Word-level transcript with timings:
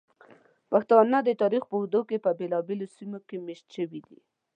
پښتانه 0.71 1.17
د 1.23 1.29
تاریخ 1.41 1.63
په 1.67 1.73
اوږدو 1.77 2.01
کې 2.09 2.17
په 2.25 2.31
بېلابېلو 2.39 2.85
سیمو 2.95 3.19
کې 3.27 3.37
میشت 3.45 3.67
شوي 3.75 3.99
دي. 4.07 4.19